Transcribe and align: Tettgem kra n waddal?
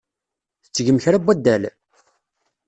Tettgem 0.63 0.97
kra 1.03 1.17
n 1.21 1.23
waddal? 1.25 1.63